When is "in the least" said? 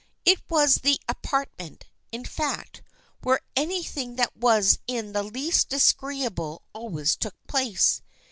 4.87-5.69